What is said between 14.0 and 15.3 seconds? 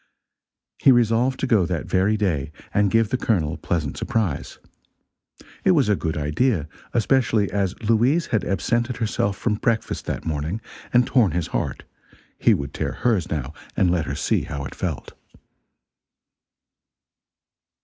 her see how it felt.